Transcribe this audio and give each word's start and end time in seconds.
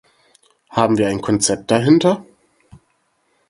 Haben 0.71 0.97
wir 0.97 1.09
ein 1.09 1.21
Konzept 1.21 1.69
dahinter? 1.69 2.25